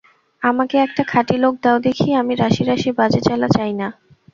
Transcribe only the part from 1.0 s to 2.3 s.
খাঁটি লোক দাও দেখি,